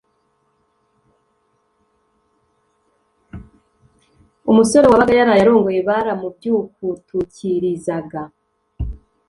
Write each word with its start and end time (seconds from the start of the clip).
Umusore 4.49 4.85
wabaga 4.87 5.13
yaraye 5.19 5.41
arongoye 5.43 5.79
baramubyukutukirizaga 5.89 8.21